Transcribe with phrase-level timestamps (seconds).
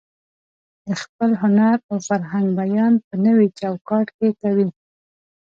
[0.85, 4.67] د خپل هنر او فرهنګ بیان په نوي چوکاټ کې کوي.